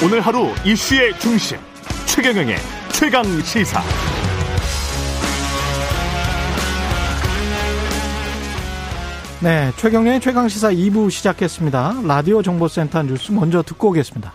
[0.00, 1.58] 오늘 하루 이슈의 중심
[2.06, 2.56] 최경영의
[2.92, 3.82] 최강 시사.
[9.42, 12.02] 네, 최경영의 최강 시사 2부 시작했습니다.
[12.04, 14.32] 라디오 정보센터 뉴스 먼저 듣고 오겠습니다.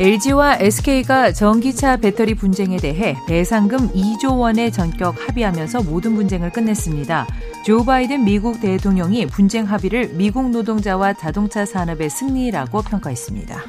[0.00, 7.26] LG와 SK가 전기차 배터리 분쟁에 대해 배상금 2조 원의 전격 합의하면서 모든 분쟁을 끝냈습니다.
[7.62, 13.62] 조 바이든 미국 대통령이 분쟁 합의를 미국 노동자와 자동차 산업의 승리라고 평가했습니다.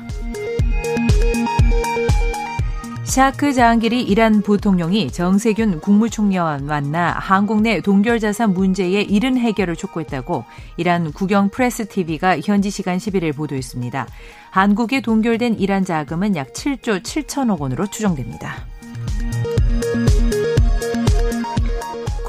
[3.04, 10.46] 샤크 자한기리 이란 부통령이 정세균 국무총리와 만나 한국 내 동결자산 문제의 이른 해결을 촉구했다고
[10.77, 14.08] 이란 국영 프레스 TV가 현지 시간 11일 보도했습니다.
[14.52, 18.70] 한국에 동결된 이란 자금은 약 7조 7천억 원으로 추정됩니다.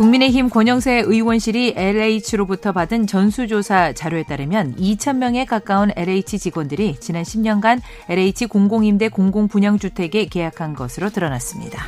[0.03, 8.47] 국민의힘 권영세 의원실이 LH로부터 받은 전수조사 자료에 따르면 2,000명에 가까운 LH 직원들이 지난 10년간 LH
[8.47, 11.85] 공공임대 공공분양주택에 계약한 것으로 드러났습니다.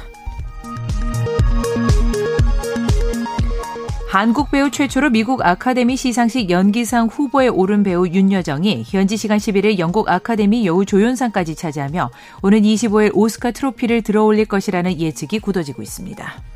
[4.08, 10.08] 한국 배우 최초로 미국 아카데미 시상식 연기상 후보에 오른 배우 윤여정이 현지 시간 11일 영국
[10.08, 12.10] 아카데미 여우 조연상까지 차지하며
[12.42, 16.53] 오는 25일 오스카 트로피를 들어올릴 것이라는 예측이 굳어지고 있습니다.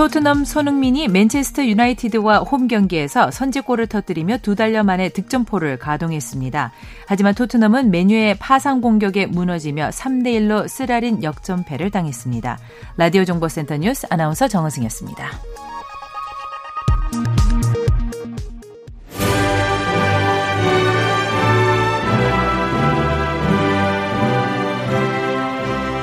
[0.00, 6.72] 토트넘 손흥민이 맨체스터 유나이티드와 홈 경기에서 선제골을 터뜨리며 두 달여 만에 득점포를 가동했습니다.
[7.06, 12.58] 하지만 토트넘은 메뉴의 파상 공격에 무너지며 3대 1로 쓰라린 역전패를 당했습니다.
[12.96, 15.30] 라디오 정보센터 뉴스 아나운서 정은승이었습니다.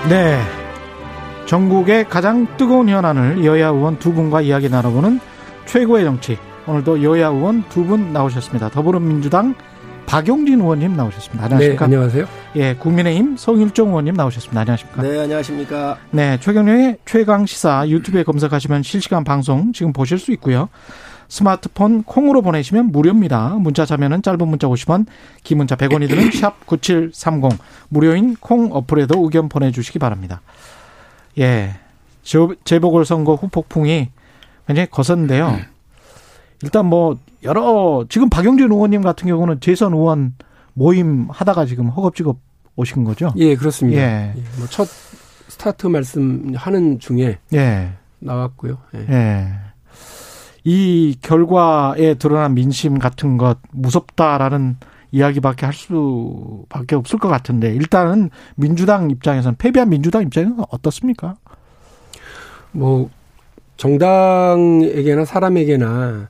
[0.08, 0.57] 네.
[1.48, 5.20] 전국의 가장 뜨거운 현안을 여야 의원 두 분과 이야기 나눠보는
[5.66, 6.38] 최고의 정치.
[6.68, 8.70] 오늘도 여야 의원 두 분 나오셨습니다.
[8.70, 9.56] 더불어민주당
[10.06, 11.46] 박용진 의원님 나오셨습니다.
[11.46, 11.88] 안녕하십니까?
[11.88, 12.26] 네, 안녕하세요.
[12.58, 14.60] 예, 국민의힘 성일종 의원님 나오셨습니다.
[14.62, 15.02] 안녕하십니까?
[15.02, 15.98] 네, 안녕하십니까?
[16.12, 20.68] 네, 최경영의 최강 시사 유튜브에 검색하시면 실시간 방송 지금 보실 수 있고요.
[21.30, 23.56] 스마트폰 콩으로 보내시면 무료입니다.
[23.60, 25.06] 문자 자면은 짧은 문자 50원,
[25.44, 27.58] 긴 문자 100원이 드는 샵 9730.
[27.90, 30.42] 무료인 콩 어플에도 의견 보내주시기 바랍니다.
[31.40, 31.76] 예.
[32.64, 34.10] 재보궐선거 후폭풍이
[34.68, 35.58] 굉장히 거센데요.
[36.64, 40.34] 일단 뭐, 여러, 지금 박영진 의원님 같은 경우는 재선 의원
[40.74, 42.38] 모임 하다가 지금 허겁지겁
[42.76, 43.34] 오신 거죠?
[43.38, 44.02] 예, 그렇습니다.
[44.02, 44.34] 예.
[44.36, 44.88] 예, 뭐첫
[45.48, 47.94] 스타트 말씀하는 중에 예.
[48.20, 48.78] 나왔고요.
[48.96, 49.00] 예.
[49.10, 49.48] 예.
[50.64, 54.78] 이 결과에 드러난 민심 같은 것 무섭다라는
[55.18, 61.36] 이야기밖에 할 수밖에 없을 것 같은데 일단은 민주당 입장에서는 패배한 민주당 입장에서는 어떻습니까?
[62.72, 63.10] 뭐
[63.78, 66.30] 정당에게나 사람에게나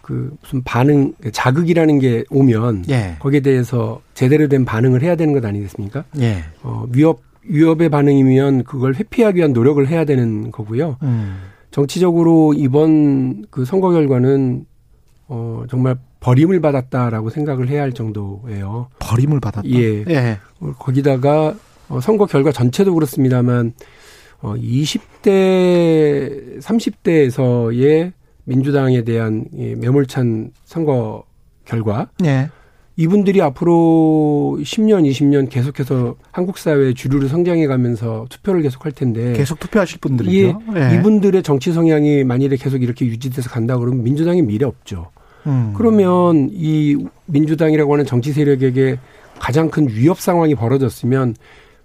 [0.00, 3.16] 그 무슨 반응 자극이라는 게 오면 예.
[3.18, 6.04] 거기에 대해서 제대로 된 반응을 해야 되는 것 아니겠습니까?
[6.20, 6.44] 예.
[6.62, 10.96] 어, 위협 위협의 반응이면 그걸 회피하기 위한 노력을 해야 되는 거고요.
[11.02, 11.38] 음.
[11.70, 14.66] 정치적으로 이번 그 선거 결과는
[15.34, 18.88] 어 정말 버림을 받았다라고 생각을 해야 할 정도예요.
[18.98, 19.66] 버림을 받았다.
[19.70, 20.04] 예.
[20.06, 20.38] 예.
[20.60, 21.54] 어, 거기다가
[21.88, 23.72] 어, 선거 결과 전체도 그렇습니다만
[24.42, 28.12] 어 20대 30대에서의
[28.44, 31.24] 민주당에 대한 이 매몰찬 선거
[31.64, 32.50] 결과 예.
[32.96, 39.58] 이분들이 앞으로 10년, 20년 계속해서 한국 사회의 주류로 성장해 가면서 투표를 계속 할 텐데 계속
[39.58, 40.60] 투표하실 분들이죠.
[40.76, 45.10] 예, 이분들의 정치 성향이 만일에 계속 이렇게 유지돼서 간다 그러면 민주당이 미래 없죠.
[45.46, 45.74] 음.
[45.76, 48.98] 그러면 이 민주당이라고 하는 정치 세력에게
[49.38, 51.34] 가장 큰 위협 상황이 벌어졌으면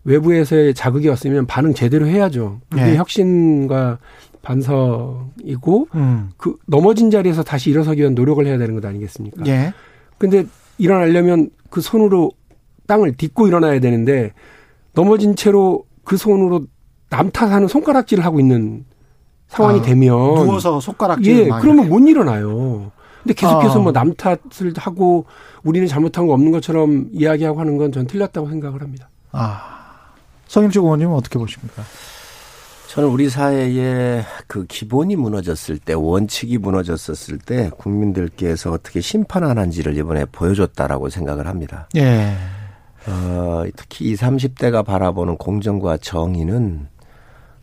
[0.03, 2.61] 외부에서의 자극이 왔으면 반응 제대로 해야죠.
[2.69, 2.95] 그게 네.
[2.95, 3.99] 혁신과
[4.41, 6.29] 반성이고 음.
[6.37, 9.45] 그 넘어진 자리에서 다시 일어서기 위한 노력을 해야 되는 것 아니겠습니까?
[9.47, 9.73] 예.
[10.17, 10.45] 근데
[10.77, 12.31] 일어나려면 그 손으로
[12.87, 14.31] 땅을 딛고 일어나야 되는데
[14.93, 16.65] 넘어진 채로 그 손으로
[17.09, 18.85] 남 탓하는 손가락질을 하고 있는
[19.49, 22.91] 상황이 아, 되면 누워서 손가락질 예, 막 그러면 못 일어나요.
[23.27, 23.83] 근데 계속해서 아.
[23.83, 25.25] 뭐남 탓을 하고
[25.63, 29.09] 우리는 잘못한 거 없는 것처럼 이야기하고 하는 건 전 틀렸다고 생각을 합니다.
[29.31, 29.61] 아.
[30.47, 31.83] 성임식 의원님은 어떻게 보십니까?
[32.87, 41.09] 저는 우리 사회의 그 기본이 무너졌을 때, 원칙이 무너졌었을 때 국민들께서 어떻게 심판하는지를 이번에 보여줬다라고
[41.09, 41.89] 생각을 합니다.
[41.97, 42.33] 예.
[43.07, 46.87] 어, 특히 20, 30대가 바라보는 공정과 정의는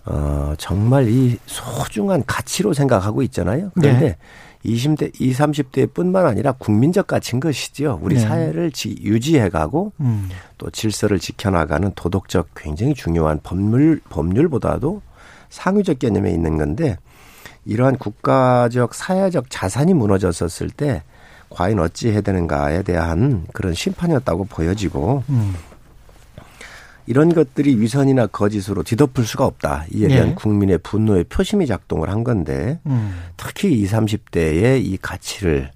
[0.06, 3.70] 어, 정말 이 소중한 가치로 생각하고 있잖아요.
[3.74, 4.16] 그런데 네.
[4.64, 7.98] 20대, 20, 30대 뿐만 아니라 국민적 가치인 것이죠.
[8.02, 8.20] 우리 네.
[8.22, 10.30] 사회를 지, 유지해가고 음.
[10.56, 15.02] 또 질서를 지켜나가는 도덕적 굉장히 중요한 법률, 법률보다도
[15.50, 16.96] 상위적 개념에 있는 건데
[17.66, 21.02] 이러한 국가적 사회적 자산이 무너졌었을 때
[21.50, 25.54] 과연 어찌 해야 되는가에 대한 그런 심판이었다고 보여지고 음.
[27.06, 29.84] 이런 것들이 위선이나 거짓으로 뒤덮을 수가 없다.
[29.92, 30.34] 이에 대한 예.
[30.34, 33.22] 국민의 분노의 표심이 작동을 한 건데 음.
[33.36, 35.70] 특히 20, 30대의 이 가치를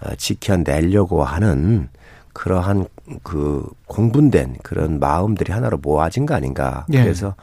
[0.00, 1.88] 어, 지켜내려고 하는
[2.32, 2.86] 그러한
[3.24, 6.86] 그 공분된 그런 마음들이 하나로 모아진 거 아닌가.
[6.92, 7.02] 예.
[7.02, 7.34] 그래서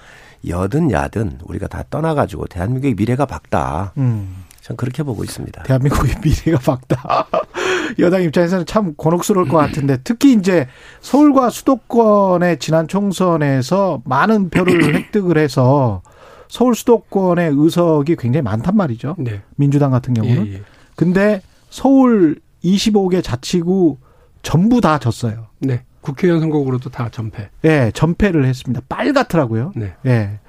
[0.48, 3.92] 여든 야든 우리가 다 떠나가지고 대한민국의 미래가 밝다.
[3.98, 4.46] 음.
[4.62, 5.64] 전 그렇게 보고 있습니다.
[5.64, 7.28] 대한민국의 미래가 밝다.
[8.00, 10.68] 여당 입장에서는 참 곤혹스러울 것 같은데 특히 이제
[11.02, 16.02] 서울과 수도권의 지난 총선에서 많은 표를 획득을 해서
[16.48, 19.16] 서울 수도권의 의석이 굉장히 많단 말이죠.
[19.18, 19.42] 네.
[19.56, 20.48] 민주당 같은 경우는.
[20.48, 20.62] 예, 예.
[20.96, 23.98] 근데 서울 25개 자치구
[24.42, 25.48] 전부 다 졌어요.
[25.60, 25.84] 네.
[26.02, 27.50] 국회의원 선거구로도 다 전패.
[27.66, 28.81] 예, 전패를 했습니다.
[28.88, 29.74] 빨갛더라고요.
[29.76, 29.96] 네.
[30.06, 30.40] 예.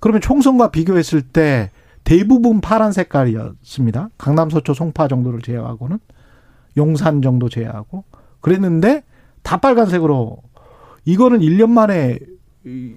[0.00, 1.70] 그러면 총선과 비교했을 때
[2.04, 4.10] 대부분 파란 색깔이었습니다.
[4.18, 5.98] 강남, 서초, 송파 정도를 제외하고는
[6.78, 8.04] 용산 정도 제외하고
[8.40, 9.02] 그랬는데
[9.42, 10.38] 다 빨간색으로
[11.04, 12.18] 이거는 1년 만에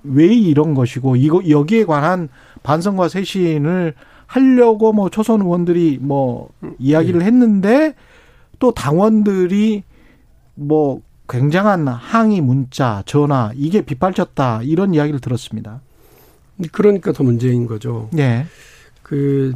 [0.03, 2.29] 왜 이런 것이고 이거 여기에 관한
[2.63, 3.93] 반성과 쇄신을
[4.25, 6.49] 하려고 뭐 초선 의원들이 뭐
[6.79, 7.95] 이야기를 했는데
[8.59, 9.83] 또 당원들이
[10.55, 15.81] 뭐 굉장한 항의 문자, 전화 이게 빗발쳤다 이런 이야기를 들었습니다.
[16.71, 18.09] 그러니까 더 문제인 거죠.
[18.17, 18.45] 예.
[19.01, 19.53] 그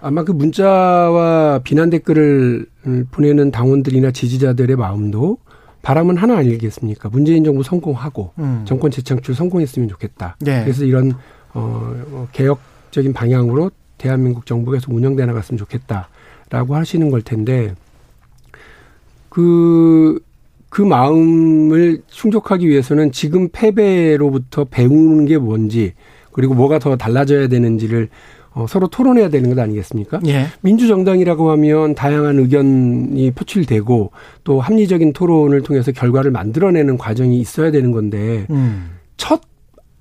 [0.00, 2.66] 아마 그 문자와 비난 댓글을
[3.10, 5.38] 보내는 당원들이나 지지자들의 마음도
[5.82, 7.08] 바람은 하나 아니겠습니까?
[7.08, 8.62] 문재인 정부 성공하고 음.
[8.64, 10.36] 정권 재창출 성공했으면 좋겠다.
[10.46, 10.62] 예.
[10.62, 11.12] 그래서 이런
[11.54, 17.74] 어 어, 개혁적인 방향으로 대한민국 계속 운영돼 나갔으면 좋겠다라고 하시는 걸 텐데
[19.28, 20.20] 그,
[20.68, 25.94] 그 마음을 충족하기 위해서는 지금 패배로부터 배우는 게 뭔지
[26.32, 28.08] 그리고 뭐가 더 달라져야 되는지를 어,
[28.66, 30.20] 서로 토론해야 되는 것 아니겠습니까?
[30.26, 30.46] 예.
[30.62, 34.10] 민주정당이라고 하면 다양한 의견이 표출되고
[34.44, 38.90] 또 합리적인 토론을 통해서 결과를 만들어내는 과정이 있어야 되는 건데 음.
[39.16, 39.40] 첫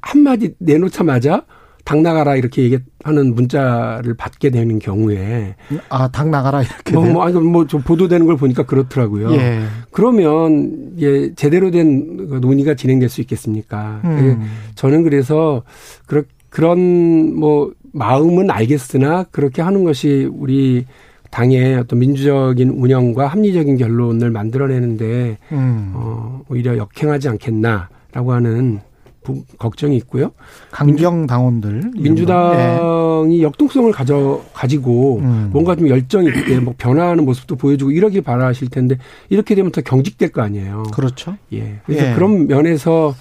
[0.01, 1.43] 한마디 내놓자마자
[1.87, 5.55] 당 나가라 이렇게 얘기하는 문자를 받게 되는 경우에
[5.87, 6.93] 아, 당 나가라 이렇게.
[6.93, 7.05] 뭐?
[7.05, 9.31] 뭐, 아니, 뭐좀 보도되는 걸 보니까 그렇더라고요.
[9.31, 9.61] 예.
[9.91, 14.01] 그러면 예 제대로 된그 논의가 진행될 수 있겠습니까?
[14.03, 14.49] 예, 음.
[14.75, 15.63] 저는 그래서
[16.05, 20.85] 그런 그런 뭐 마음은 알겠으나 그렇게 하는 것이 우리
[21.31, 25.91] 당의 어떤 민주적인 운영과 합리적인 결론을 만들어내는데 음.
[25.93, 28.79] 어 오히려 역행하지 않겠나라고 하는
[29.23, 30.31] 부, 걱정이 있고요.
[30.71, 31.91] 강경 당원들.
[31.97, 32.01] 예.
[32.01, 35.49] 민주당이 역동성을 가져 가지고 음.
[35.51, 38.97] 뭔가 좀 열정 있게 뭐 변화하는 모습도 보여주고 이러길 바라실 텐데
[39.27, 40.83] 이렇게 되면 더 경직될 거 아니에요.
[40.93, 41.35] 그렇죠.
[41.51, 41.81] 예.
[41.85, 42.13] 그래서 예.
[42.13, 43.13] 그런 면에서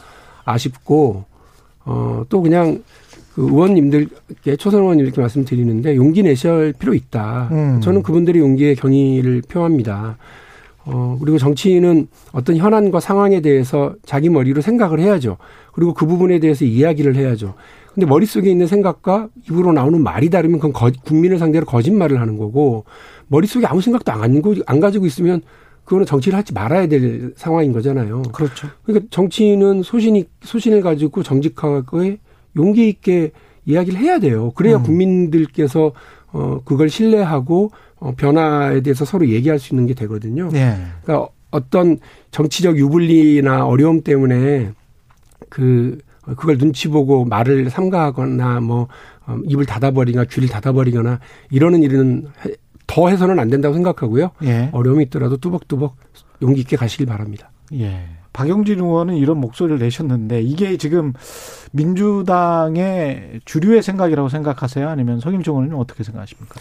[0.45, 1.25] 아쉽고
[1.85, 2.83] 어또 그냥
[3.37, 7.51] 그 의원님들께 초선 의원님께 말씀드리는데 용기 내실 필요 있다.
[7.53, 7.81] 음.
[7.83, 10.17] 저는 그분들의 용기에 경의를 표합니다.
[10.87, 15.37] 어 그리고 정치인은 어떤 현안과 상황에 대해서 자기 머리로 생각을 해야죠.
[15.73, 17.53] 그리고 그 부분에 대해서 이야기를 해야죠.
[17.93, 22.85] 근데 머릿속에 있는 생각과 입으로 나오는 말이 다르면 그건 거- 국민을 상대로 거짓말을 하는 거고
[23.29, 25.43] 머릿속에 아무 생각도 안, 안 가지고 있으면
[25.85, 28.23] 그거는 정치를 하지 말아야 될 상황인 거잖아요.
[28.33, 28.69] 그렇죠.
[28.85, 32.19] 그러니까 정치인은 소신이 소신을 가지고 정직하게
[32.57, 33.33] 용기 있게
[33.65, 34.51] 이야기를 해야 돼요.
[34.53, 34.83] 그래야 음.
[34.83, 35.93] 국민들께서
[36.33, 40.49] 어 그걸 신뢰하고 어 변화에 대해서 서로 얘기할 수 있는 게 되거든요.
[40.55, 40.77] 예.
[41.03, 41.99] 그러니까 어떤
[42.31, 44.73] 정치적 유불리나 어려움 때문에
[45.49, 48.89] 그 그걸 눈치 보고 말을 삼가하거나 뭐
[49.27, 51.21] 어, 입을 닫아버리거나 귀를 닫아버리거나
[51.51, 52.55] 이러는 일은 해-
[52.89, 54.31] 더 해서는 안 된다고 생각하고요.
[54.45, 54.71] 예.
[54.73, 55.97] 어려움이 있더라도 뚜벅뚜벅
[56.43, 57.51] 용기 있게 가시길 바랍니다.
[57.75, 58.05] 예.
[58.37, 61.15] 박영진 의원은 이런 목소리를 내셨는데 이게 지금
[61.73, 64.87] 민주당의 주류의 생각이라고 생각하세요?
[64.87, 66.61] 아니면 성임종 의원님 어떻게 생각하십니까?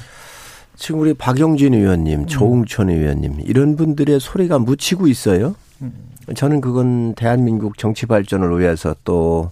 [0.77, 5.55] 지금 우리 박영진 의원님, 조웅천 의원님 이런 분들의 소리가 묻히고 있어요.
[6.33, 9.51] 저는 그건 대한민국 정치 발전을 위해서 또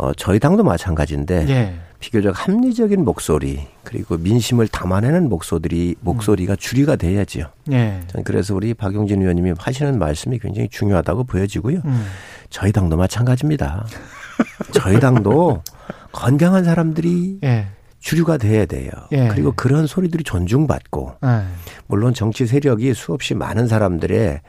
[0.00, 1.74] 어, 저희 당도 마찬가지인데 예.
[1.98, 7.44] 비교적 합리적인 목소리 그리고 민심을 담아내는 목소리 목소리가 주류가 돼야지요.
[7.72, 8.00] 예.
[8.06, 11.82] 저는 그래서 우리 박용진 의원님이 하시는 말씀이 굉장히 중요하다고 보여지고요.
[11.84, 12.06] 음.
[12.48, 13.86] 저희 당도 마찬가지입니다.
[14.72, 15.62] 저희 당도
[16.12, 17.66] 건강한 사람들이 예.
[17.98, 18.90] 주류가 돼야 돼요.
[19.12, 19.28] 예.
[19.28, 21.42] 그리고 그런 소리들이 존중받고 예.
[21.86, 24.40] 물론 정치 세력이 수없이 많은 사람들의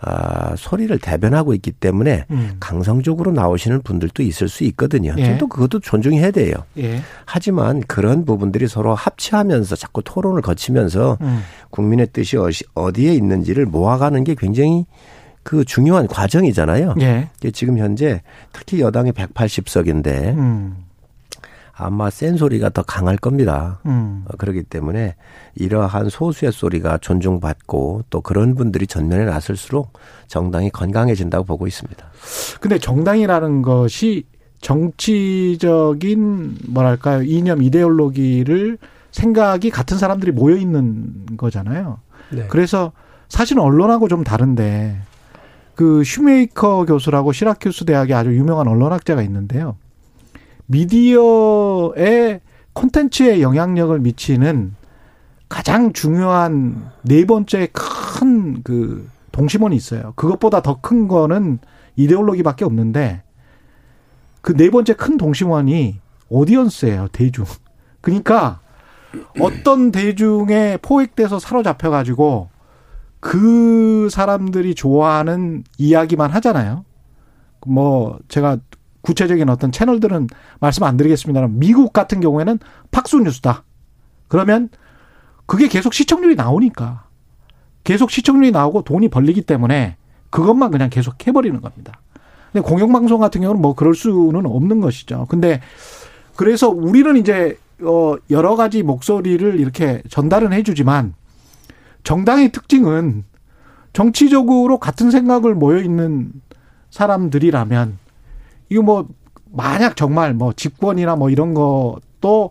[0.00, 2.56] 아, 소리를 대변하고 있기 때문에 음.
[2.60, 5.14] 강성적으로 나오시는 분들도 있을 수 있거든요.
[5.18, 5.24] 예.
[5.24, 6.54] 저도 그것도 존중해야 돼요.
[6.78, 7.00] 예.
[7.24, 11.40] 하지만 그런 부분들이 서로 합치하면서 자꾸 토론을 거치면서 음.
[11.70, 12.36] 국민의 뜻이
[12.74, 14.86] 어디에 있는지를 모아가는 게 굉장히
[15.42, 16.94] 그 중요한 과정이잖아요.
[17.00, 17.28] 예.
[17.52, 20.87] 지금 현재 특히 여당이 180석인데 음.
[21.78, 23.80] 아마 센 소리가 더 강할 겁니다.
[23.86, 24.24] 음.
[24.26, 25.14] 어, 그렇기 때문에
[25.54, 29.92] 이러한 소수의 소리가 존중받고 또 그런 분들이 전면에 나설수록
[30.26, 32.04] 정당이 건강해진다고 보고 있습니다.
[32.60, 34.24] 근데 정당이라는 것이
[34.60, 38.78] 정치적인 뭐랄까요 이념 이데올로기를
[39.12, 42.00] 생각이 같은 사람들이 모여 있는 거잖아요.
[42.30, 42.46] 네.
[42.48, 42.90] 그래서
[43.28, 45.00] 사실은 언론하고 좀 다른데
[45.76, 49.76] 그 슈메이커 교수라고 시라큐스 대학의 아주 유명한 언론학자가 있는데요.
[50.68, 52.40] 미디어의
[52.72, 54.74] 콘텐츠에 영향력을 미치는
[55.48, 60.12] 가장 중요한 네 번째 큰 그 동심원이 있어요.
[60.16, 61.58] 그것보다 더 큰 거는
[61.96, 63.22] 이데올로기밖에 없는데
[64.42, 67.08] 그 네 번째 큰 동심원이 오디언스예요.
[67.12, 67.44] 대중.
[68.00, 68.60] 그러니까
[69.40, 72.50] 어떤 대중에 포획돼서 사로잡혀 가지고
[73.20, 76.84] 그 사람들이 좋아하는 이야기만 하잖아요.
[77.66, 78.58] 뭐 제가
[79.02, 80.28] 구체적인 어떤 채널들은
[80.60, 82.58] 말씀 안 드리겠습니다만 미국 같은 경우에는
[82.90, 83.64] 팍수 뉴스다.
[84.28, 84.68] 그러면
[85.46, 87.04] 그게 계속 시청률이 나오니까
[87.84, 89.96] 계속 시청률이 나오고 돈이 벌리기 때문에
[90.30, 92.00] 그것만 그냥 계속 해버리는 겁니다.
[92.52, 95.26] 근데 공영방송 같은 경우는 뭐 그럴 수는 없는 것이죠.
[95.28, 95.60] 근데
[96.36, 101.14] 그래서 우리는 이제 어 여러 가지 목소리를 이렇게 전달은 해주지만
[102.04, 103.24] 정당의 특징은
[103.92, 106.32] 정치적으로 같은 생각을 모여 있는
[106.90, 107.98] 사람들이라면
[108.68, 109.08] 이거 뭐
[109.50, 112.50] 만약 정말 뭐 집권이나 뭐 이런 것도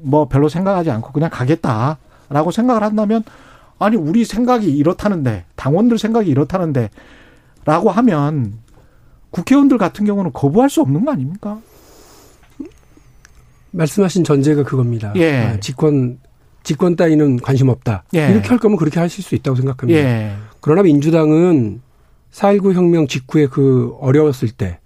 [0.00, 3.24] 뭐 별로 생각하지 않고 그냥 가겠다라고 생각을 한다면
[3.78, 6.90] 아니 우리 생각이 이렇다는데 당원들 생각이 이렇다는데
[7.64, 8.58] 라고 하면
[9.30, 11.60] 국회의원들 같은 경우는 거부할 수 없는 거 아닙니까?
[13.72, 15.12] 말씀하신 전제가 그겁니다.
[15.16, 15.38] 예.
[15.38, 16.18] 아, 집권
[16.62, 18.04] 집권 따위는 관심 없다.
[18.14, 18.30] 예.
[18.30, 20.00] 이렇게 할 거면 그렇게 하실 수 있다고 생각합니다.
[20.00, 20.32] 예.
[20.60, 21.82] 그러나 민주당은
[22.32, 24.78] 4.19 혁명 직후에 그 어려웠을 때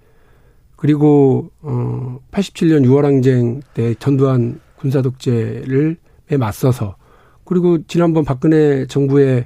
[0.81, 5.99] 그리고 어 87년 6월 항쟁 때 전두환 군사 독재를
[6.31, 6.97] 에 맞서서
[7.45, 9.45] 그리고 지난번 박근혜 정부의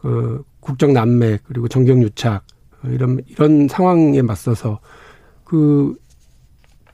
[0.00, 2.44] 그 국정 난맥 그리고 정경 유착
[2.90, 4.80] 이런 이런 상황에 맞서서
[5.44, 5.96] 그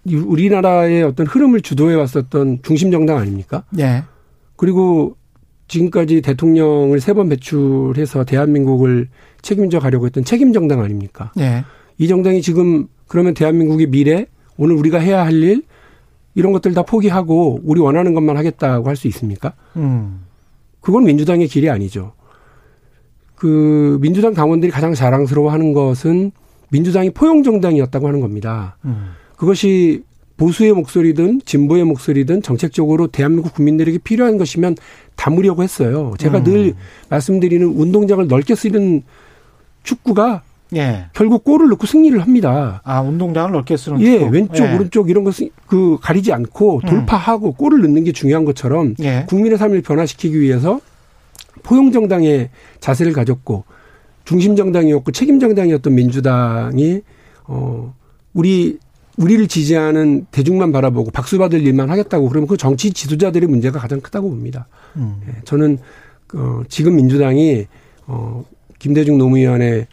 [0.07, 3.65] 우리나라의 어떤 흐름을 주도해 왔었던 중심 정당 아닙니까?
[3.79, 4.05] 예.
[4.57, 5.17] 그리고
[5.67, 9.09] 지금까지 대통령을 세 번 배출해서 대한민국을
[9.43, 11.33] 책임져 가려고 했던 책임 정당 아닙니까?
[11.41, 11.65] 예.
[11.99, 14.27] 이 정당이 지금 그러면 대한민국의 미래,
[14.57, 15.65] 오늘 우리가 해야 할 일,
[16.37, 19.55] 이런 것들 다 포기하고 우리 원하는 것만 하겠다고 할 수 있습니까?
[19.75, 20.21] 음.
[20.81, 22.13] 그건 민주당의 길이 아니죠.
[23.35, 26.31] 그 민주당 당원들이 가장 자랑스러워 하는 것은
[26.71, 28.77] 민주당이 포용 정당이었다고 하는 겁니다.
[28.85, 29.09] 음.
[29.37, 30.05] 그것이
[30.37, 34.77] 보수의 목소리든 진보의 목소리든 정책적으로 대한민국 국민들에게 필요한 것이면
[35.17, 36.15] 담으려고 했어요.
[36.17, 36.45] 제가 음.
[36.45, 36.75] 늘
[37.09, 39.03] 말씀드리는 운동장을 넓게 쓰는
[39.83, 40.43] 축구가
[40.77, 41.07] 예.
[41.13, 42.81] 결국 골을 넣고 승리를 합니다.
[42.85, 44.33] 아, 운동장을 넓게 쓰는 예, 축구.
[44.33, 44.75] 왼쪽, 예.
[44.75, 46.89] 오른쪽 이런 것을 그 가리지 않고 음.
[46.89, 49.27] 돌파하고 골을 넣는 게 중요한 것처럼 예.
[49.29, 50.81] 국민의 삶을 변화시키기 위해서
[51.63, 52.51] 포용 정당의
[52.81, 53.65] 자세를 가졌고
[54.25, 57.01] 중심 정당이었고 책임 정당이었던 민주당이
[57.47, 57.95] 어
[58.33, 58.79] 우리
[59.17, 64.31] 우리를 지지하는 대중만 바라보고 박수 받을 일만 하겠다고 그러면 그 정치 지도자들의 문제가 가장 크다고
[64.31, 64.69] 봅니다.
[64.97, 65.21] 음.
[65.29, 65.79] 예, 저는
[66.35, 67.67] 어 지금 민주당이
[68.07, 68.45] 어
[68.79, 69.87] 김대중 노무현의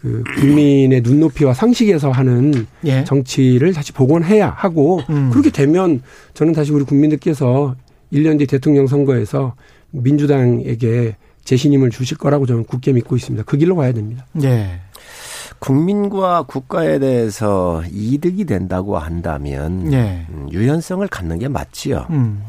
[0.00, 3.02] 그 국민의 눈높이와 상식에서 하는 예.
[3.02, 5.30] 정치를 다시 복원해야 하고 음.
[5.30, 6.02] 그렇게 되면
[6.34, 7.74] 저는 다시 우리 국민들께서
[8.12, 9.56] 1년 뒤 대통령 선거에서
[9.90, 13.44] 민주당에게 재신임을 주실 거라고 저는 굳게 믿고 있습니다.
[13.44, 14.24] 그 길로 가야 됩니다.
[14.42, 14.80] 예.
[15.58, 20.26] 국민과 국가에 대해서 이득이 된다고 한다면 예.
[20.30, 22.06] 음, 유연성을 갖는 게 맞지요.
[22.10, 22.40] 음.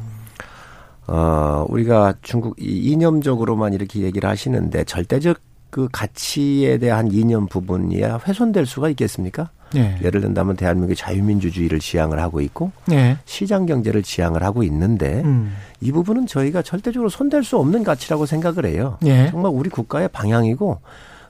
[1.08, 8.65] 어, 우리가 중국 이 이념적으로만 이렇게 얘기를 하시는데 절대적 그 가치에 대한 이념 부분이야 훼손될
[8.65, 9.49] 수가 있겠습니까?
[9.75, 9.99] 예.
[10.03, 13.17] 예를 든다면 대한민국이 자유민주주의를 지향을 하고 있고 예.
[13.25, 15.55] 시장 경제를 지향을 하고 있는데 음.
[15.79, 18.97] 이 부분은 저희가 절대적으로 손댈 수 없는 가치라고 생각을 해요.
[19.05, 19.29] 예.
[19.29, 20.79] 정말 우리 국가의 방향이고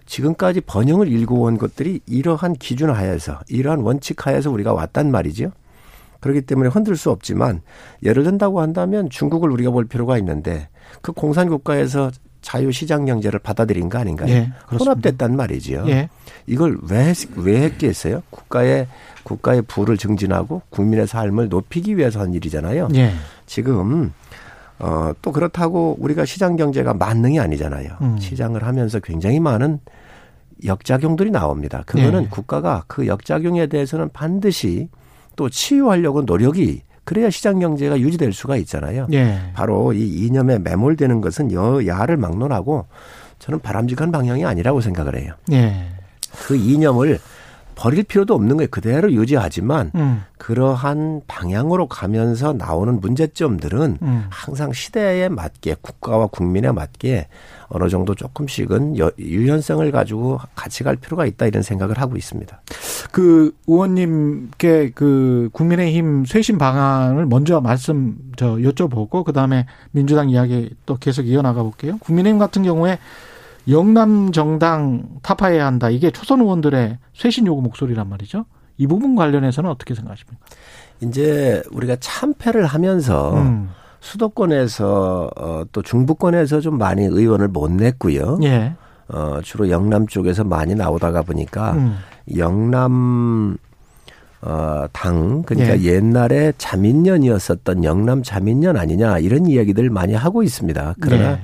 [0.06, 5.52] 지금까지 번영을 일궈온 것들이 이러한 기준 하에서 이러한 원칙 하에서 우리가 왔단 말이죠.
[6.20, 7.62] 그렇기 때문에 흔들 수 없지만
[8.04, 10.68] 예를 든다고 한다면 중국을 우리가 볼 필요가 있는데
[11.02, 12.12] 그 공산 국가에서
[12.50, 14.28] 자유 시장 경제를 받아들인 거 아닌가요?
[14.30, 14.52] 예.
[14.72, 15.86] 혼합됐단 말이지요.
[15.88, 16.10] 예.
[16.48, 18.24] 이걸 왜, 했, 왜 했겠어요?
[18.32, 18.88] 국가의,
[19.22, 22.88] 국가의 부를 증진하고 국민의 삶을 높이기 위해서 한 일이잖아요.
[22.96, 23.12] 예.
[23.46, 24.12] 지금,
[24.80, 27.90] 어, 또 그렇다고 우리가 시장 경제가 만능이 아니잖아요.
[28.02, 28.18] 음.
[28.18, 29.80] 시장을 하면서 굉장히 많은
[30.66, 31.84] 역작용들이 나옵니다.
[31.86, 32.28] 그거는 예.
[32.30, 34.90] 국가가 그 역작용에 대해서는 반드시
[35.36, 39.08] 또 치유하려고 노력이 그래야 시장 경제가 유지될 수가 있잖아요.
[39.14, 39.40] 예.
[39.56, 42.86] 바로 이 이념에 매몰되는 것은 여야를 막론하고
[43.40, 45.34] 저는 바람직한 방향이 아니라고 생각을 해요.
[45.52, 45.88] 예.
[46.46, 47.18] 그 이념을
[47.80, 48.68] 버릴 필요도 없는 거예요.
[48.70, 50.24] 그대로 유지하지만 음.
[50.38, 54.26] 그러한 방향으로 가면서 나오는 문제점들은 음.
[54.30, 57.28] 항상 시대에 맞게 국가와 국민에 맞게
[57.70, 62.62] 어느 정도 조금씩은 여- 유연성을 가지고 같이 갈 필요가 있다 이런 생각을 하고 있습니다.
[63.14, 70.98] 그 의원님께 그 국민의힘 쇄신 방안을 먼저 말씀 저 여쭤보고 그 다음에 민주당 이야기 또
[70.98, 71.98] 계속 이어나가 볼게요.
[72.00, 73.00] 국민의힘 같은 경우에
[73.68, 75.90] 영남 정당 타파해야 한다.
[75.90, 78.46] 이게 초선 의원들의 쇄신 요구 목소리란 말이죠.
[78.78, 80.40] 이 부분 관련해서는 어떻게 생각하십니까?
[81.02, 83.70] 이제 우리가 참패를 하면서 음.
[84.00, 88.40] 수도권에서 어, 또 중부권에서 좀 많이 의원을 못 냈고요.
[88.44, 88.74] 예.
[89.10, 91.98] 어, 주로 영남 쪽에서 많이 나오다가 보니까 음.
[92.38, 93.58] 영남
[94.42, 95.96] 어, 당 그러니까 예.
[95.96, 100.96] 옛날에 자민련이었었던 영남 자민련 아니냐 이런 이야기들 많이 하고 있습니다.
[101.02, 101.40] 그러나 예.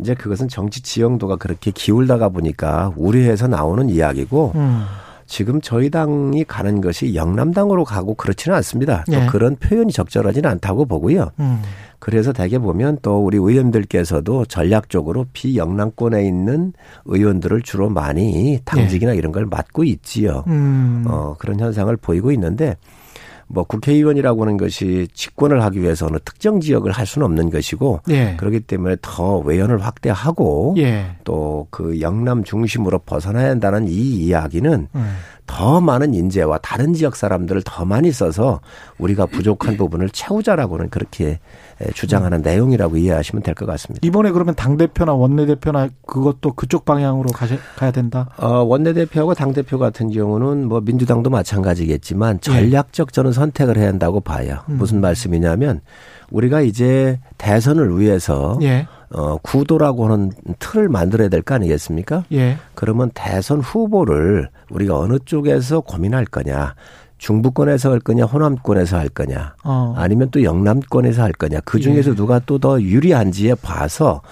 [0.00, 4.84] 이제 그것은 정치 지형도가 그렇게 기울다가 보니까 우려해서 나오는 이야기고 음.
[5.28, 9.04] 지금 저희 당이 가는 것이 영남당으로 가고 그렇지는 않습니다.
[9.06, 9.26] 또 예.
[9.26, 11.30] 그런 표현이 적절하지는 않다고 보고요.
[11.38, 11.60] 음.
[11.98, 16.72] 그래서 대개 보면 또 우리 의원들께서도 전략적으로 비영남권에 있는
[17.04, 20.44] 의원들을 주로 많이 당직이나 이런 걸 맡고 있지요.
[20.46, 20.50] 예.
[20.50, 21.04] 음.
[21.06, 22.76] 어, 그런 현상을 보이고 있는데
[23.48, 28.36] 뭐 국회의원이라고 하는 것이 집권을 하기 위해서 어느 특정 지역을 할 수는 없는 것이고 예.
[28.36, 31.16] 그렇기 때문에 더 외연을 확대하고 예.
[31.24, 35.16] 또그 영남 중심으로 벗어나야 한다는 이 이야기는 음.
[35.48, 38.60] 더 많은 인재와 다른 지역 사람들을 더 많이 써서
[38.98, 41.40] 우리가 부족한 부분을 채우자라고는 그렇게
[41.94, 44.06] 주장하는 내용이라고 이해하시면 될 것 같습니다.
[44.06, 47.30] 이번에 그러면 당 대표나 원내 대표나 그것도 그쪽 방향으로
[47.76, 48.28] 가야 된다?
[48.36, 54.20] 어, 원내 대표하고 당 대표 같은 경우는 뭐 민주당도 마찬가지겠지만 전략적 저는 선택을 해야 한다고
[54.20, 54.58] 봐요.
[54.68, 54.76] 음.
[54.78, 55.80] 무슨 말씀이냐면
[56.30, 58.86] 우리가 이제 대선을 위해서 예.
[59.10, 62.24] 어, 구도라고 하는 틀을 만들어야 될 거 아니겠습니까?
[62.32, 62.58] 예.
[62.74, 66.74] 그러면 대선 후보를 우리가 어느 쪽에서 고민할 거냐.
[67.18, 69.92] 중부권에서 할 거냐, 호남권에서 할 거냐, 어.
[69.96, 71.58] 아니면 또 영남권에서 할 거냐.
[71.64, 72.14] 그 중에서 예.
[72.14, 74.22] 누가 또 더 유리한지에 봐서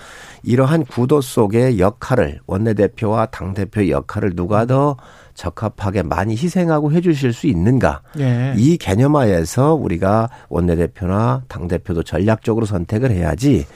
[0.44, 4.96] 이러한 구도 속의 역할을 원내대표와 당대표의 역할을 누가 더
[5.34, 8.02] 적합하게 많이 희생하고 해 주실 수 있는가.
[8.20, 8.54] 예.
[8.56, 13.66] 이 개념하에서 우리가 원내대표나 당대표도 전략적으로 선택을 해야지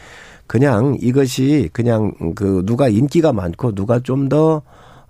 [0.50, 4.62] 그냥 이것이 그냥 그 누가 인기가 많고 누가 좀더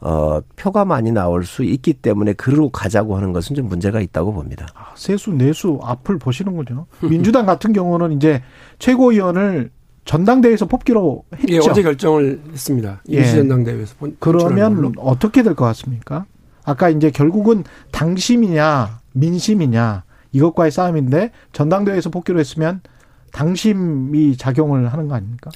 [0.03, 4.67] 어, 표가 많이 나올 수 있기 때문에 그로 가자고 하는 것은 좀 문제가 있다고 봅니다.
[4.75, 6.85] 아, 세수 내수 앞을 보시는군요.
[7.01, 8.43] 민주당 같은 경우는 이제
[8.81, 9.71] 최고위원을
[10.05, 11.55] 전당대회에서 뽑기로 했죠.
[11.55, 13.03] 예, 어제 결정을 했습니다.
[13.11, 13.17] 예.
[13.21, 14.93] 임시전당대회에서 본- 그러면.
[14.99, 16.27] 어떻게 될 것 같습니까?
[16.67, 22.83] 아까 이제 결국은 당심이냐 민심이냐 이것과의 싸움인데 전당대회에서 뽑기로 했으면
[23.33, 25.51] 당심이 작용을 하는 거 아닙니까?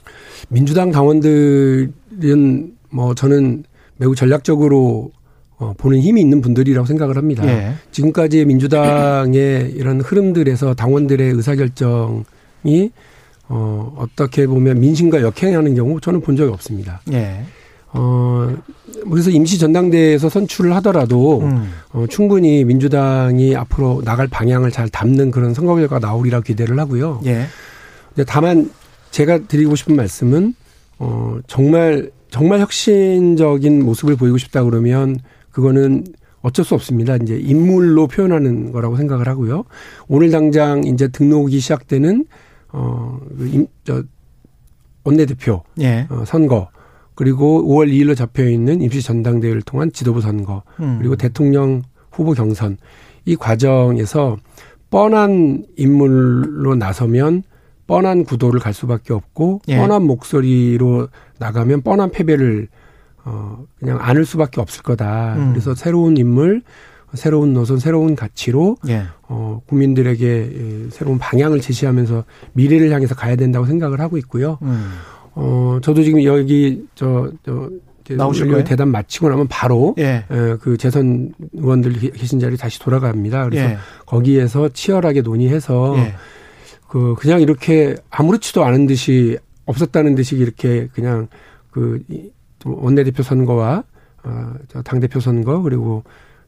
[0.49, 1.93] 민주당 당원들은
[2.91, 3.65] 뭐 저는
[3.97, 5.11] 매우 전략적으로
[5.57, 7.47] 어, 보는 힘이 있는 분들이라고 생각을 합니다.
[7.47, 7.75] 예.
[7.93, 12.91] 지금까지의 민주당의 이런 흐름들에서 당원들의 의사결정이
[13.49, 17.01] 어, 어떻게 보면 민심과 역행하는 경우 저는 본 적이 없습니다.
[17.13, 17.45] 예.
[17.97, 18.53] 어,
[19.09, 21.71] 그래서 임시 전당대회에서 선출을 하더라도 음.
[21.93, 27.21] 어, 충분히 민주당이 앞으로 나갈 방향을 잘 담는 그런 선거 결과가 나오리라 기대를 하고요.
[27.27, 27.47] 예.
[28.27, 28.71] 다만
[29.13, 30.55] 제가 드리고 싶은 말씀은
[30.99, 35.19] 어 정말 정말 혁신적인 모습을 보이고 싶다 그러면
[35.51, 36.05] 그거는
[36.43, 37.17] 어쩔 수 없습니다.
[37.17, 39.65] 이제 인물로 표현하는 거라고 생각을 하고요.
[40.09, 42.25] 오늘 당장 이제 등록이 시작되는
[42.73, 44.03] 어저
[45.05, 46.07] 원내대표 예.
[46.11, 46.69] 어, 선거
[47.15, 50.99] 그리고 5월 2일로 잡혀 있는 임시 전당대회를 통한 지도부 선거 음.
[50.99, 52.79] 그리고 대통령 후보 경선
[53.25, 54.37] 이 과정에서
[54.91, 57.43] 뻔한 인물로 나서면
[57.87, 59.77] 뻔한 구도를 갈 수밖에 없고 예.
[59.77, 62.69] 뻔한 목소리로 나가면 뻔한 패배를
[63.25, 65.35] 어 그냥 안을 수밖에 없을 거다.
[65.37, 65.51] 음.
[65.51, 66.63] 그래서 새로운 인물,
[67.15, 69.05] 새로운 노선, 새로운 가치로 예.
[69.23, 74.59] 어 국민들에게 예, 새로운 방향을 제시하면서 미래를 향해서 가야 된다고 생각을 하고 있고요.
[74.63, 74.93] 음.
[75.35, 77.71] 어 저도 지금 여기 저 저
[78.17, 78.65] 나오실 거예요?
[78.65, 80.25] 대담 마치고 나면 바로 예.
[80.31, 83.49] 예, 그 재선 의원들 계신 자리 다시 돌아갑니다.
[83.49, 83.79] 그래서 예.
[84.05, 86.15] 거기에서 치열하게 논의해서 예.
[86.87, 91.29] 그 그냥 이렇게 아무렇지도 않은 듯이 없었다는 듯이 이렇게 그냥
[91.71, 92.31] 그 이-
[92.67, 93.85] 원내대표 선거와
[94.23, 96.05] 어저 당대표 선거 그리고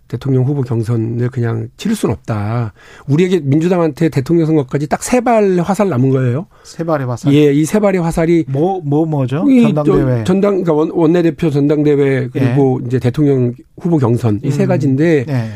[0.08, 2.72] 대통령 후보 경선을 그냥 치를 수는 없다.
[3.08, 6.46] 우리에게 민주당한테 대통령 선거까지 딱 세 발 화살 남은 거예요.
[6.64, 7.32] 세 발의 화살.
[7.34, 9.44] 예, 이 세 발의 화살이 뭐, 뭐, 뭐죠?
[9.50, 10.18] 이 전당대회.
[10.18, 14.68] 저 전당 그러니까 원- 원내대표 전당대회 그리고 이제 대통령 후보 경선 이세 음.
[14.68, 15.48] 가지인데 예.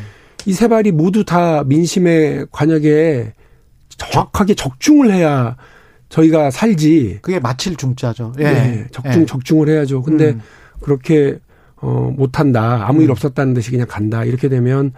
[0.46, 3.32] 이세 발이 모두 다 민심의 관역에
[3.96, 5.56] 정확하게 적중을 해야
[6.08, 7.18] 저희가 살지.
[7.22, 8.32] 그게 마칠 중자죠.
[8.40, 8.44] 예.
[8.44, 9.26] 예, 적중 예.
[9.26, 10.02] 적중을 해야죠.
[10.02, 10.40] 근데 음.
[10.80, 11.38] 그렇게
[11.81, 12.87] 어, 못한다.
[12.87, 14.25] 아무 일 없었다는 듯이 그냥 간다.
[14.25, 14.93] 이렇게 되면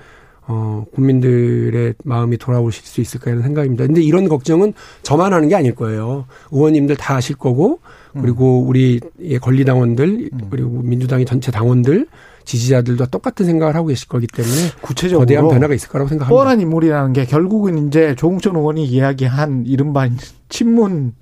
[0.46, 3.86] 어, 국민들의 마음이 돌아오실 수 있을까 하는 생각입니다.
[3.86, 6.26] 근데 이런 걱정은 저만 하는 게 아닐 거예요.
[6.50, 7.78] 의원님들 다 하실 거고,
[8.20, 9.00] 그리고 우리
[9.40, 12.08] 권리당원들, 그리고 민주당의 전체 당원들,
[12.44, 16.36] 지지자들도 똑같은 생각을 하고 계실 거기 때문에 구체적으로 거대한 변화가 있을 거라고 생각합니다.
[16.36, 20.08] 뻔한 인물이라는 게 결국은 이제 조홍천 의원이 이야기한 이른바
[20.48, 21.14] 친문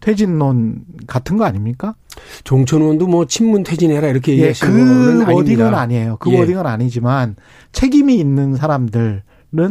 [0.00, 1.94] 퇴진론 같은 거 아닙니까?
[2.44, 5.74] 종천 의원도 뭐 친문 퇴진해라 이렇게 예, 얘기하시는 그 워딩은.
[5.74, 6.16] 아니에요.
[6.20, 6.38] 그 예.
[6.38, 7.36] 워딩은 아니지만
[7.72, 9.22] 책임이 있는 사람들은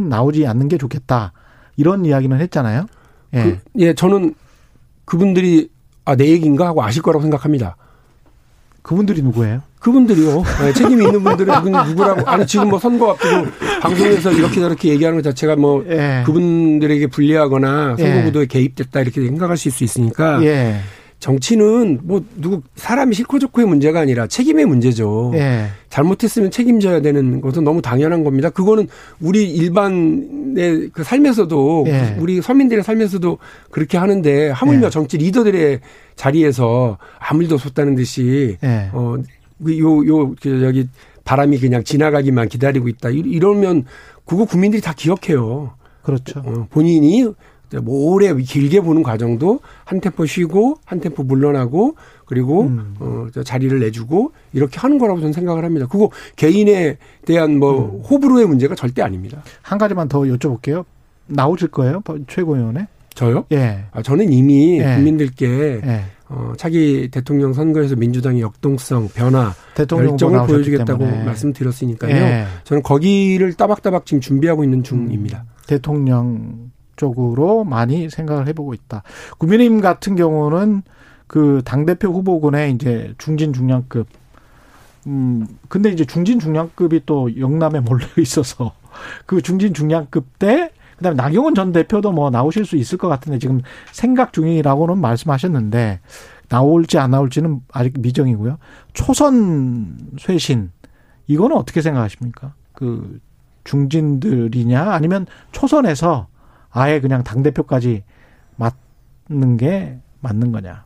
[0.10, 1.34] 나오지 않는 게 좋겠다.
[1.78, 2.86] 이런 이야기는 했잖아요.
[3.34, 3.44] 예.
[3.44, 4.36] 그, 예, 저는
[5.06, 5.70] 그분들이
[6.06, 7.76] 아, 내 얘기인가 하고 아실 거라고 생각합니다.
[8.82, 9.62] 그, 분들이 누구예요?
[9.80, 10.44] 그분들이요.
[10.62, 11.54] 네, 책임이 있는 분들은
[11.88, 12.30] 누구라고.
[12.30, 13.48] 아니, 지금 뭐 선거 앞두고
[13.82, 16.24] 방송에서 이렇게 저렇게 얘기하는 것 자체가 뭐 예.
[16.26, 18.04] 그분들에게 불리하거나 예.
[18.04, 20.82] 선거구도에 개입됐다 이렇게 생각하실 수 있으니까 예.
[21.22, 25.32] 정치는 뭐 누구 사람이 싫고 좋고의 문제가 아니라 책임의 문제죠.
[25.36, 25.68] 예.
[25.90, 28.50] 잘못했으면 책임져야 되는 것은 너무 당연한 겁니다.
[28.50, 28.88] 그거는
[29.20, 32.18] 우리 일반의 그 삶에서도 예.
[32.20, 33.38] 우리 서민들의 삶에서도
[33.70, 34.90] 그렇게 하는데 하물며 예.
[34.90, 35.80] 정치 리더들의
[36.16, 38.90] 자리에서 아무 일도 없었다는 듯이 예.
[38.92, 39.16] 어,
[39.64, 40.88] 그 요, 요, 그 여기
[41.24, 43.10] 바람이 그냥 지나가기만 기다리고 있다.
[43.12, 43.86] 이- 이러면
[44.26, 45.76] 그거 국민들이 다 기억해요.
[46.02, 46.40] 그렇죠.
[46.44, 47.32] 어, 본인이
[47.80, 52.96] 뭐 오래 길게 보는 과정도 한 템포 쉬고 한 템포 물러나고 그리고 음.
[53.00, 55.88] 어, 저 자리를 내주고 이렇게 하는 거라고 저는 생각을 합니다.
[55.88, 58.02] 그거 개인에 대한 뭐 음.
[58.02, 59.44] 호불호의 문제가 절대 아닙니다.
[59.62, 60.86] 한 가지만 더 여쭤볼게요.
[61.28, 62.02] 나오실 거예요?
[62.28, 62.88] 최고위원회?
[63.14, 63.46] 저요?
[63.52, 63.86] 예.
[63.92, 64.96] 아, 저는 이미 예.
[64.96, 66.04] 국민들께 예.
[66.30, 71.06] 어, 차기 대통령 선거에서 민주당의 역동성, 변화, 나오셨기 보여주겠다고.
[71.06, 72.16] 말씀드렸으니까요.
[72.16, 72.46] 예.
[72.64, 75.44] 저는 거기를 따박따박 지금 준비하고 있는 중입니다.
[75.68, 76.72] 대통령
[77.02, 79.02] 쪽으로 많이 생각을 해보고 있다.
[79.40, 80.84] 국민의힘 같은 경우는
[81.26, 84.08] 그 당대표 후보군에 이제 중진 중량급
[85.08, 88.74] 음 근데 이제 중진 중량급이 또 영남에 몰려 있어서
[89.26, 93.62] 그 중진 중량급 때 그다음에 나경원 전 대표도 뭐 나오실 수 있을 것 같은데 지금
[93.92, 96.02] 생각 중이라고는 말씀하셨는데
[96.50, 98.60] 나올지 안 나올지는 아직 미정이고요.
[98.94, 100.70] 초선 쇄신
[101.26, 102.54] 이거는 어떻게 생각하십니까?
[102.74, 103.20] 그
[103.64, 106.28] 중진들이냐 아니면 초선에서
[106.72, 108.04] 아예 그냥 당 대표까지
[108.56, 110.84] 맡는 게 맞는 거냐?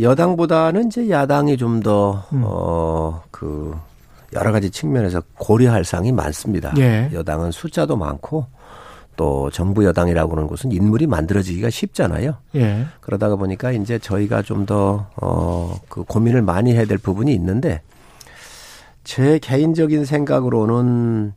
[0.00, 2.42] 여당보다는 이제 야당이 좀 더, 음.
[2.44, 3.74] 어, 그,
[4.32, 6.74] 여러 가지 측면에서 고려할 사항이 많습니다.
[6.78, 7.08] 예.
[7.12, 8.46] 여당은 숫자도 많고
[9.16, 12.34] 또 정부 여당이라고 하는 곳은 인물이 만들어지기가 쉽잖아요.
[12.56, 12.84] 예.
[13.00, 17.80] 그러다가 보니까 이제 저희가 좀 더, 어, 그 고민을 많이 해야 될 부분이 있는데
[19.04, 21.34] 제 개인적인 생각으로는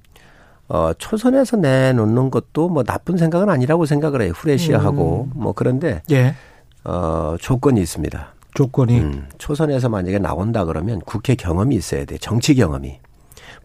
[0.69, 4.33] 어, 초선에서 내놓는 것도 뭐 나쁜 생각은 아니라고 생각을 해요.
[4.35, 6.35] 후레쉬하고 뭐 그런데 예.
[6.83, 8.33] 어, 조건이 있습니다.
[8.53, 12.17] 조건이 음, 초선에서 만약에 나온다 그러면 국회 경험이 있어야 돼.
[12.17, 12.99] 정치 경험이.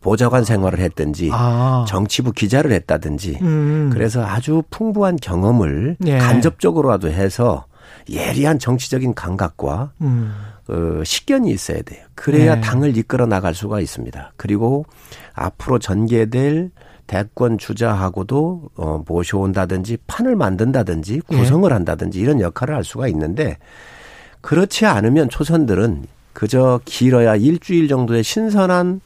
[0.01, 1.85] 보좌관 생활을 했든지 아.
[1.89, 3.91] 정치부 기자를 했다든지 음.
[3.93, 6.19] 그래서 아주 풍부한 경험을 예.
[6.19, 7.67] 간접적으로라도 해서
[8.11, 10.35] 예리한 정치적인 감각과 음.
[10.69, 12.05] 어, 식견이 있어야 돼요.
[12.15, 12.61] 그래야 네.
[12.61, 14.33] 당을 이끌어 나갈 수가 있습니다.
[14.37, 14.85] 그리고
[15.35, 16.71] 앞으로 전개될
[17.13, 21.37] 대권 주자하고도 어, 모셔온다든지 판을 만든다든지 예.
[21.37, 23.59] 구성을 한다든지 이런 역할을 할 수가 있는데
[24.41, 29.03] 그렇지 않으면 초선들은 그저 길어야 일주일 정도의 신선한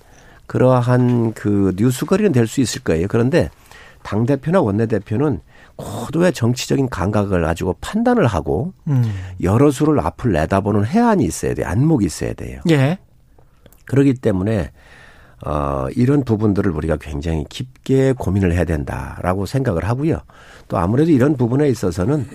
[0.46, 3.08] 그러한 그 뉴스거리는 될 수 있을 거예요.
[3.08, 3.50] 그런데
[4.04, 5.40] 당 대표나 원내 대표는
[5.74, 9.02] 고도의 정치적인 감각을 가지고 판단을 하고 음.
[9.42, 11.66] 여러 수를 앞을 내다보는 해안이 있어야 돼요.
[11.66, 12.60] 안목이 있어야 돼요.
[12.70, 12.98] 예.
[13.84, 14.70] 그렇기 때문에
[15.44, 20.20] 어 이런 부분들을 우리가 굉장히 깊게 고민을 해야 된다라고 생각을 하고요.
[20.68, 22.26] 또 아무래도 이런 부분에 있어서는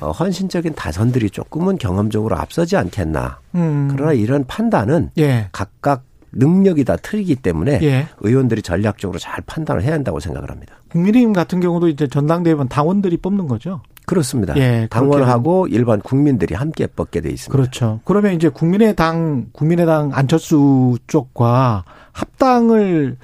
[0.00, 3.38] 어 헌신적인 다선들이 조금은 경험적으로 앞서지 않겠나.
[3.54, 3.88] 음.
[3.90, 5.48] 그러나 이런 판단은 예.
[5.52, 8.06] 각각 능력이 다 틀리기 때문에 예.
[8.20, 10.74] 의원들이 전략적으로 잘 판단을 해야 한다고 생각을 합니다.
[10.90, 13.80] 국민의힘 같은 경우도 이제 전당대회는 당원들이 뽑는 거죠.
[14.04, 14.56] 그렇습니다.
[14.56, 17.52] 예, 당원하고 일반 국민들이 함께 뽑게 돼 있습니다.
[17.52, 18.00] 그렇죠.
[18.04, 23.16] 그러면 이제 국민의당 국민의당 안철수 쪽과 합당을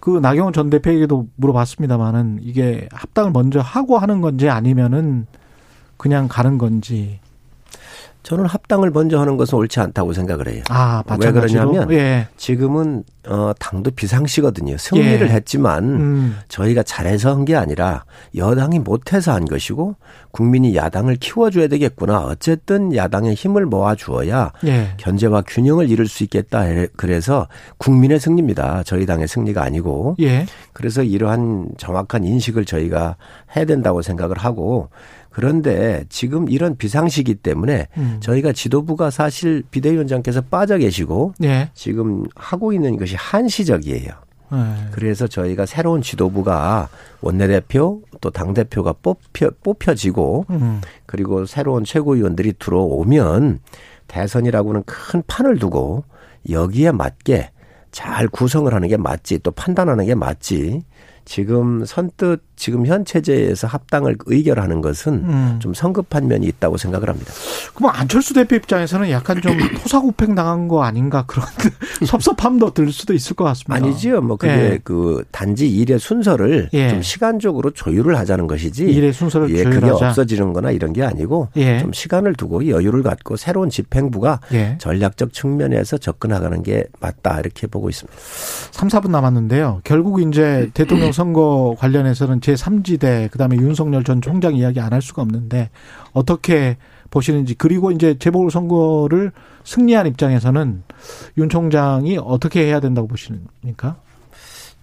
[0.00, 5.26] 그 나경원 전 대표에게도 물어봤습니다만은 이게 합당을 먼저 하고 하는 건지 아니면은
[5.96, 7.20] 그냥 가는 건지.
[8.26, 10.64] 저는 합당을 먼저 하는 것은 옳지 않다고 생각을 해요.
[10.68, 11.70] 아, 왜 마찬가지로.
[11.70, 12.26] 그러냐면 예.
[12.36, 14.76] 지금은 어 당도 비상시거든요.
[14.78, 15.32] 승리를 예.
[15.32, 16.38] 했지만 음.
[16.48, 19.94] 저희가 잘해서 한 게 아니라 여당이 못해서 한 것이고
[20.32, 22.24] 국민이 야당을 키워줘야 되겠구나.
[22.24, 24.94] 어쨌든 야당의 힘을 모아주어야 예.
[24.96, 26.64] 견제와 균형을 이룰 수 있겠다.
[26.96, 27.46] 그래서
[27.78, 28.82] 국민의 승리입니다.
[28.84, 30.46] 저희 당의 승리가 아니고 예.
[30.72, 33.16] 그래서 이러한 정확한 인식을 저희가
[33.54, 34.88] 해야 된다고 생각을 하고
[35.36, 38.16] 그런데 지금 이런 비상시기 때문에 음.
[38.20, 41.68] 저희가 지도부가 사실 비대위원장께서 빠져 계시고 예.
[41.74, 44.12] 지금 하고 있는 것이 한시적이에요.
[44.54, 44.56] 예.
[44.92, 46.88] 그래서 저희가 새로운 지도부가
[47.20, 50.80] 원내대표 또 당대표가 뽑혀, 뽑혀지고 음.
[51.04, 53.58] 그리고 새로운 최고위원들이 들어오면
[54.08, 56.04] 대선이라고는 큰 판을 두고
[56.48, 57.50] 여기에 맞게
[57.90, 60.80] 잘 구성을 하는 게 맞지 또 판단하는 게 맞지
[61.26, 65.58] 지금 선뜻 지금 현 체제에서 합당을 의결하는 것은 음.
[65.60, 67.32] 좀 성급한 면이 있다고 생각을 합니다.
[67.74, 71.46] 그럼 안철수 대표 입장에서는 약간 좀 토사구팽 당한 거 아닌가 그런
[72.06, 73.74] 섭섭함도 들 수도 있을 것 같습니다.
[73.74, 74.22] 아니지요.
[74.22, 74.80] 뭐 그게 예.
[74.82, 76.88] 그 단지 일의 순서를 예.
[76.88, 78.84] 좀 시간적으로 조율을 하자는 것이지.
[78.86, 80.08] 일의 순서를 예, 그게 조율하자.
[80.08, 81.80] 없어지는 거나 이런 게 아니고 예.
[81.80, 84.78] 좀 시간을 두고 여유를 갖고 새로운 집행부가 예.
[84.80, 88.16] 전략적 측면에서 접근하가는 게 맞다 이렇게 보고 있습니다.
[88.70, 89.80] 3, 4분 남았는데요.
[89.84, 95.70] 결국 이제 대통령 선거 관련해서는 제3지대 그다음에 윤석열 전 총장 이야기 안 할 수가 없는데
[96.12, 96.76] 어떻게
[97.10, 99.32] 보시는지 그리고 이제 재보궐 선거를
[99.64, 100.82] 승리한 입장에서는
[101.38, 103.96] 윤 총장이 어떻게 해야 된다고 보시니까?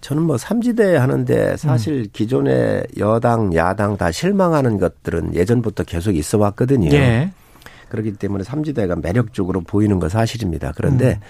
[0.02, 2.06] 저는 뭐 삼지대 하는데 사실 음.
[2.12, 6.90] 기존의 여당, 야당 다 실망하는 것들은 예전부터 계속 있어 왔거든요.
[6.92, 7.30] 예.
[7.88, 10.72] 그렇기 때문에 삼지대가 매력적으로 보이는 건 사실입니다.
[10.76, 11.20] 그런데 음.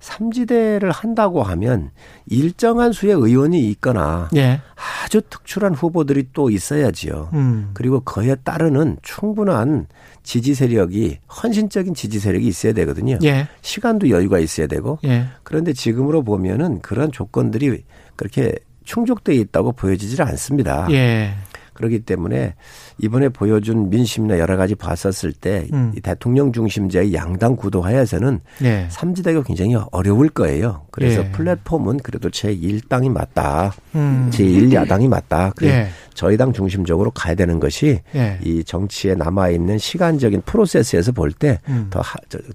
[0.00, 1.90] 삼지대를 한다고 하면
[2.26, 4.60] 일정한 수의 의원이 있거나 예.
[5.04, 7.30] 아주 특출한 후보들이 또 있어야지요.
[7.34, 7.70] 음.
[7.74, 9.86] 그리고 그에 따르는 충분한
[10.22, 13.18] 지지 세력이 헌신적인 지지 세력이 있어야 되거든요.
[13.22, 13.46] 예.
[13.60, 15.26] 시간도 여유가 있어야 되고 예.
[15.42, 17.84] 그런데 지금으로 보면은 그런 조건들이
[18.16, 20.88] 그렇게 충족되어 있다고 보여지질 않습니다.
[20.90, 21.34] 예.
[21.80, 22.54] 그렇기 때문에
[22.98, 25.92] 이번에 보여준 민심이나 여러 가지 봤었을 때 음.
[25.96, 28.86] 이 대통령 중심제의 양당 구도 하에서는 예.
[28.90, 30.82] 삼지대가 굉장히 어려울 거예요.
[30.90, 31.30] 그래서 예.
[31.32, 33.72] 플랫폼은 그래도 제1당이 맞다.
[33.94, 34.28] 음.
[34.30, 35.52] 제1야당이 맞다.
[35.56, 35.88] 그래 예.
[36.12, 38.38] 저희 당 중심적으로 가야 되는 것이 예.
[38.44, 41.90] 이 정치에 남아있는 시간적인 프로세스에서 볼 때더 음.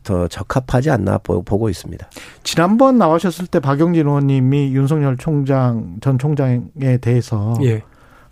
[0.03, 2.07] 더 적합하지 않나 보- 보고 있습니다.
[2.43, 7.81] 지난번 나오셨을 때 박영진 의원님이 윤석열 총장 전 총장에 대해서 예.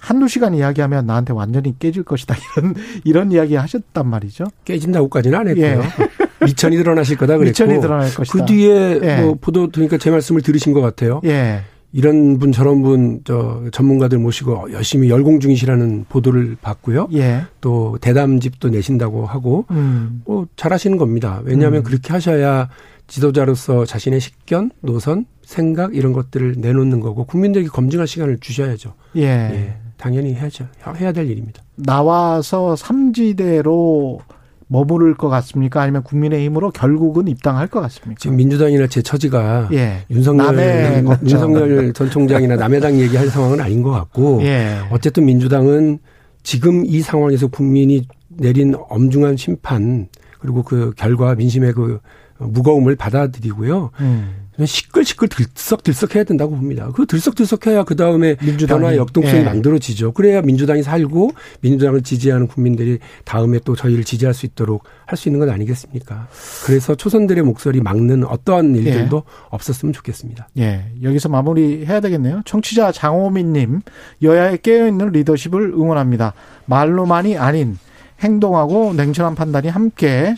[0.03, 4.45] 한두 시간 이야기하면 나한테 완전히 깨질 것이다 이런 이런 이야기 하셨단 말이죠.
[4.65, 5.65] 깨진다고까지는 안 했고요.
[5.65, 5.79] 예.
[6.45, 7.63] 미천이 드러나실 거다 그랬고.
[7.63, 8.37] 미천이 드러날 것이다.
[8.37, 9.21] 그 뒤에 예.
[9.21, 11.21] 뭐 보도 들으니까 제 말씀을 들으신 것 같아요.
[11.23, 11.61] 예.
[11.93, 17.07] 이런 분 저런 분 저 전문가들 모시고 열심히 열공 중이시라는 보도를 봤고요.
[17.13, 17.43] 예.
[17.61, 20.21] 또 대담집도 내신다고 하고 음.
[20.25, 21.41] 뭐 잘하시는 겁니다.
[21.45, 21.83] 왜냐하면 음.
[21.83, 22.67] 그렇게 하셔야
[23.07, 28.95] 지도자로서 자신의 식견, 노선, 생각 이런 것들을 내놓는 거고 국민들에게 검증할 시간을 주셔야죠.
[29.17, 29.21] 예.
[29.23, 29.82] 예.
[30.03, 30.67] 당연히 해야죠.
[30.99, 31.63] 해야 될 일입니다.
[31.75, 34.19] 나와서 삼지대로
[34.67, 35.81] 머무를 것 같습니까?
[35.81, 38.19] 아니면 국민의힘으로 결국은 입당할 것 같습니까?
[38.19, 39.99] 지금 민주당이나 제 처지가 예.
[40.09, 41.05] 윤석열.
[41.23, 44.79] 윤석열 전 총장이나 남해당 얘기할 상황은 아닌 것 같고 예.
[44.91, 45.99] 어쨌든 민주당은
[46.43, 52.01] 지금 이 상황에서 국민이 내린 엄중한 심판 그리고 그 결과 민심의 그
[52.39, 53.91] 무거움을 받아들이고요.
[54.01, 54.42] 음.
[54.63, 56.91] 시끌시끌 들썩들썩 해야 된다고 봅니다.
[56.93, 58.35] 그 들썩들썩 해야 그 다음에.
[58.67, 59.43] 변화 역동성이 예.
[59.43, 60.11] 만들어지죠.
[60.13, 65.39] 그래야 민주당이 살고 민주당을 지지하는 국민들이 다음에 또 저희를 지지할 수 있도록 할 수 있는
[65.39, 66.27] 건 아니겠습니까?
[66.65, 70.49] 그래서 초선들의 목소리 막는 어떠한 일들도 없었으면 좋겠습니다.
[70.57, 70.85] 예.
[71.01, 72.41] 여기서 마무리 해야 되겠네요.
[72.45, 73.81] 청취자 장호민님,
[74.21, 76.33] 여야의 깨어있는 리더십을 응원합니다.
[76.65, 77.77] 말로만이 아닌
[78.21, 80.35] 행동하고 냉철한 판단이 함께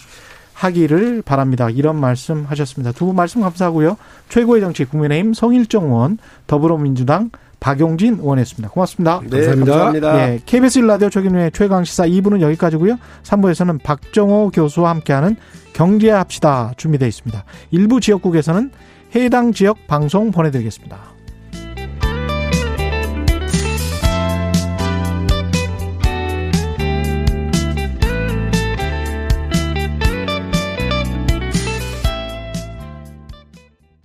[0.56, 1.70] 하기를 바랍니다.
[1.70, 2.92] 이런 말씀 하셨습니다.
[2.94, 3.98] 두 분 말씀 감사하고요.
[4.30, 8.70] 최고의 정치 국민의힘 성일정 의원, 더불어민주당 박용진 의원이었습니다.
[8.70, 9.22] 고맙습니다.
[9.24, 9.72] 네, 감사합니다.
[9.72, 10.20] 감사합니다.
[10.34, 12.98] 예, KBS 일라디오 최근의 최강시사 2부는 여기까지고요.
[13.24, 15.36] 3부에서는 박정호 교수와 함께하는
[15.74, 17.44] 경제합시다 준비되어 있습니다.
[17.72, 18.72] 일부 지역국에서는
[19.16, 21.15] 해당 지역 방송 보내드리겠습니다.